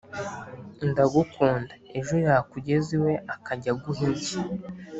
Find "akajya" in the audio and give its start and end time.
3.35-3.69